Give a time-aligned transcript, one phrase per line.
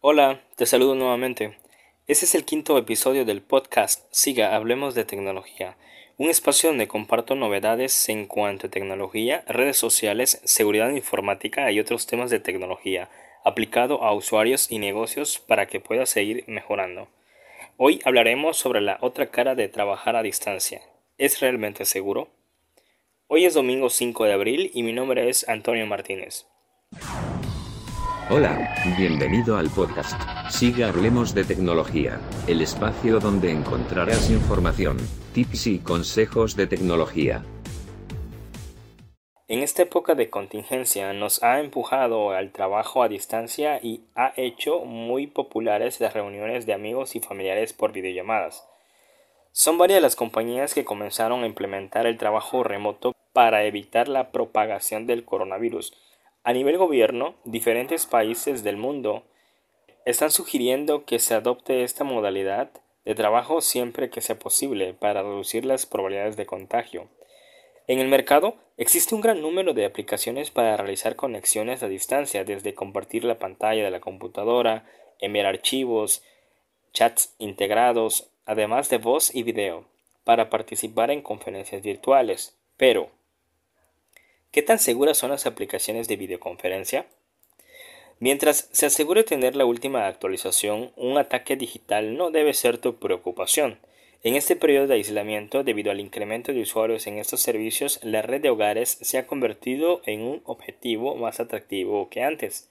[0.00, 1.56] Hola, te saludo nuevamente.
[2.06, 5.78] Este es el quinto episodio del podcast Siga, hablemos de tecnología,
[6.18, 12.06] un espacio donde comparto novedades en cuanto a tecnología, redes sociales, seguridad informática y otros
[12.06, 13.08] temas de tecnología
[13.42, 17.08] aplicado a usuarios y negocios para que pueda seguir mejorando.
[17.78, 20.82] Hoy hablaremos sobre la otra cara de trabajar a distancia.
[21.16, 22.28] ¿Es realmente seguro?
[23.28, 26.46] Hoy es domingo 5 de abril y mi nombre es Antonio Martínez.
[28.28, 30.20] Hola, bienvenido al podcast.
[30.50, 34.96] Siga Hablemos de Tecnología, el espacio donde encontrarás información,
[35.32, 37.44] tips y consejos de tecnología.
[39.46, 44.80] En esta época de contingencia nos ha empujado al trabajo a distancia y ha hecho
[44.80, 48.66] muy populares las reuniones de amigos y familiares por videollamadas.
[49.52, 55.06] Son varias las compañías que comenzaron a implementar el trabajo remoto para evitar la propagación
[55.06, 55.92] del coronavirus
[56.46, 59.24] a nivel gobierno, diferentes países del mundo
[60.04, 62.70] están sugiriendo que se adopte esta modalidad
[63.04, 67.08] de trabajo siempre que sea posible para reducir las probabilidades de contagio.
[67.88, 72.74] En el mercado existe un gran número de aplicaciones para realizar conexiones a distancia, desde
[72.74, 74.86] compartir la pantalla de la computadora,
[75.18, 76.22] enviar archivos,
[76.92, 79.84] chats integrados, además de voz y video,
[80.22, 82.56] para participar en conferencias virtuales.
[82.76, 83.10] Pero,
[84.56, 87.04] ¿Qué tan seguras son las aplicaciones de videoconferencia?
[88.20, 93.78] Mientras se asegure tener la última actualización, un ataque digital no debe ser tu preocupación.
[94.22, 98.40] En este periodo de aislamiento, debido al incremento de usuarios en estos servicios, la red
[98.40, 102.70] de hogares se ha convertido en un objetivo más atractivo que antes.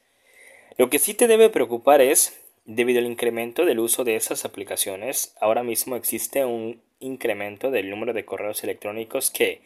[0.79, 5.35] Lo que sí te debe preocupar es, debido al incremento del uso de esas aplicaciones,
[5.39, 9.61] ahora mismo existe un incremento del número de correos electrónicos que,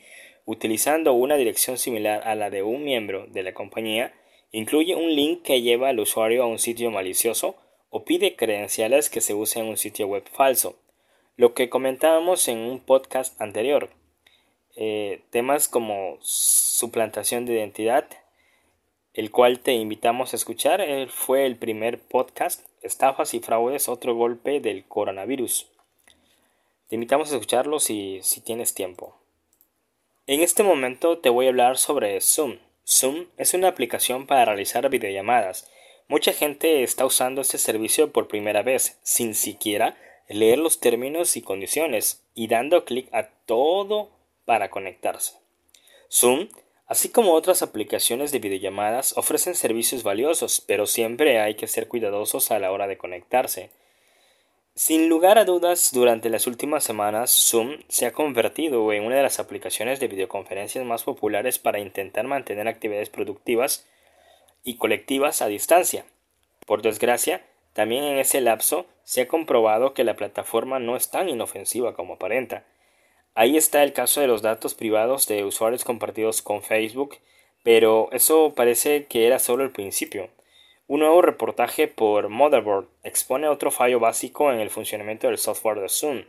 [0.46, 4.14] utilizando una dirección similar a la de un miembro de la compañía,
[4.52, 7.56] incluye un link que lleva al usuario a un sitio malicioso
[7.90, 10.76] o pide credenciales que se usen en un sitio web falso.
[11.36, 13.90] Lo que comentábamos en un podcast anterior.
[14.76, 18.06] Eh, temas como suplantación de identidad,
[19.14, 24.60] el cual te invitamos a escuchar, fue el primer podcast, Estafas y Fraudes, otro golpe
[24.62, 25.68] del coronavirus.
[26.88, 29.19] Te invitamos a escucharlo si tienes tiempo.
[30.32, 32.60] En este momento te voy a hablar sobre Zoom.
[32.88, 35.68] Zoom es una aplicación para realizar videollamadas.
[36.08, 39.98] Mucha gente está usando este servicio por primera vez, sin siquiera
[40.28, 44.12] leer los términos y condiciones, y dando clic a todo
[44.46, 45.34] para conectarse.
[46.12, 46.50] Zoom,
[46.86, 52.52] así como otras aplicaciones de videollamadas, ofrecen servicios valiosos, pero siempre hay que ser cuidadosos
[52.52, 53.72] a la hora de conectarse.
[54.82, 59.24] Sin lugar a dudas, durante las últimas semanas, Zoom se ha convertido en una de
[59.24, 63.86] las aplicaciones de videoconferencias más populares para intentar mantener actividades productivas
[64.64, 66.06] y colectivas a distancia.
[66.66, 71.28] Por desgracia, también en ese lapso se ha comprobado que la plataforma no es tan
[71.28, 72.64] inofensiva como aparenta.
[73.36, 77.18] Ahí está el caso de los datos privados de usuarios compartidos con Facebook,
[77.64, 80.30] pero eso parece que era solo el principio.
[80.90, 85.88] Un nuevo reportaje por Motherboard expone otro fallo básico en el funcionamiento del software de
[85.88, 86.24] Zoom,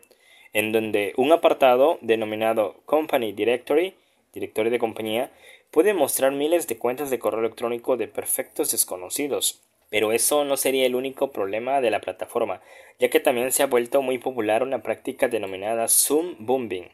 [0.53, 3.95] en donde un apartado denominado Company Directory,
[4.35, 5.31] directorio de compañía,
[5.71, 9.63] puede mostrar miles de cuentas de correo electrónico de perfectos desconocidos.
[9.89, 12.61] Pero eso no sería el único problema de la plataforma,
[12.99, 16.91] ya que también se ha vuelto muy popular una práctica denominada Zoom Bombing,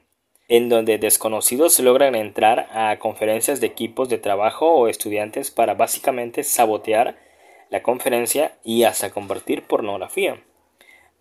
[0.47, 6.44] en donde desconocidos logran entrar a conferencias de equipos de trabajo o estudiantes para básicamente
[6.44, 7.25] sabotear
[7.71, 10.43] la conferencia y hasta compartir pornografía.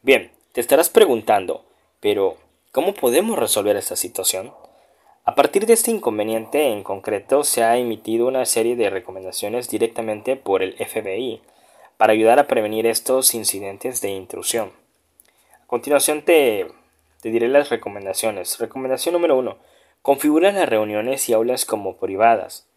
[0.01, 1.65] Bien, te estarás preguntando,
[1.99, 2.37] pero
[2.71, 4.53] ¿cómo podemos resolver esta situación?
[5.23, 10.35] A partir de este inconveniente en concreto se ha emitido una serie de recomendaciones directamente
[10.35, 11.41] por el FBI
[11.97, 14.71] para ayudar a prevenir estos incidentes de intrusión.
[15.63, 16.67] A continuación te,
[17.21, 18.59] te diré las recomendaciones.
[18.59, 19.57] Recomendación número 1.
[20.03, 22.67] Configura las reuniones y aulas como privadas.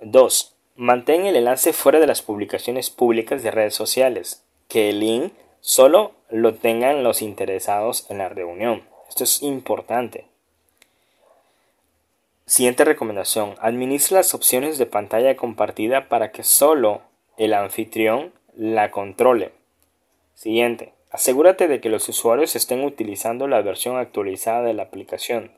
[0.00, 0.54] 2.
[0.74, 4.42] Mantén el enlace fuera de las publicaciones públicas de redes sociales.
[4.68, 8.82] Que el link solo lo tengan los interesados en la reunión.
[9.08, 10.26] Esto es importante.
[12.46, 13.54] Siguiente recomendación.
[13.60, 17.02] Administra las opciones de pantalla compartida para que solo
[17.36, 19.52] el anfitrión la controle.
[20.34, 20.94] Siguiente.
[21.10, 25.52] Asegúrate de que los usuarios estén utilizando la versión actualizada de la aplicación.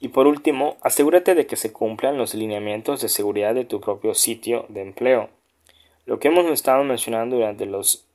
[0.00, 4.14] Y por último, asegúrate de que se cumplan los lineamientos de seguridad de tu propio
[4.14, 5.28] sitio de empleo.
[6.06, 8.06] Lo que hemos estado mencionando durante los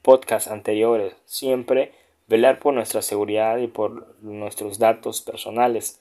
[0.00, 1.92] podcasts anteriores, siempre
[2.26, 6.00] velar por nuestra seguridad y por nuestros datos personales.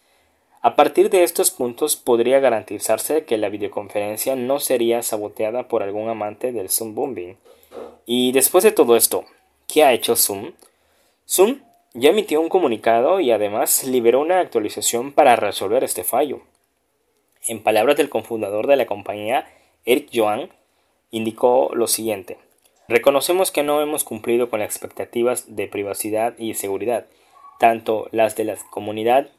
[0.62, 6.10] A partir de estos puntos podría garantizarse que la videoconferencia no sería saboteada por algún
[6.10, 7.38] amante del Zoom Booming.
[8.06, 9.26] Y después de todo esto,
[9.68, 10.54] ¿qué ha hecho Zoom?
[11.28, 11.60] Zoom
[11.96, 16.42] ya emitió un comunicado y además liberó una actualización para resolver este fallo.
[17.48, 19.48] En palabras del cofundador de la compañía,
[19.86, 20.50] Eric Joan,
[21.10, 22.38] indicó lo siguiente.
[22.90, 27.06] Reconocemos que no hemos cumplido con las expectativas de privacidad y seguridad,
[27.60, 29.30] tanto las de la comunidad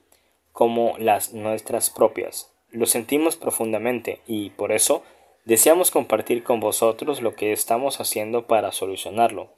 [0.52, 2.50] como las nuestras propias.
[2.70, 5.02] Lo sentimos profundamente y por eso
[5.44, 9.50] deseamos compartir con vosotros lo que estamos haciendo para solucionarlo.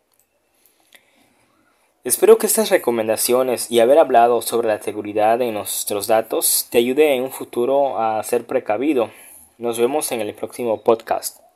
[2.08, 7.14] Espero que estas recomendaciones y haber hablado sobre la seguridad de nuestros datos te ayude
[7.14, 9.10] en un futuro a ser precavido.
[9.58, 11.47] Nos vemos en el próximo podcast.